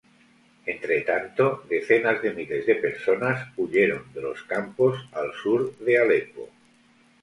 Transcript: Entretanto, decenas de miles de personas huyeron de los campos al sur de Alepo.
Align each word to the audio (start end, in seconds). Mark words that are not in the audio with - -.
Entretanto, 0.73 1.45
decenas 1.73 2.17
de 2.23 2.33
miles 2.39 2.65
de 2.65 2.73
personas 2.73 3.49
huyeron 3.55 4.11
de 4.13 4.21
los 4.21 4.41
campos 4.41 4.97
al 5.13 5.31
sur 5.43 5.77
de 5.77 5.99
Alepo. 5.99 6.49